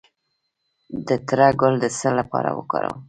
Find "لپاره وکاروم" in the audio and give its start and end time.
2.19-2.97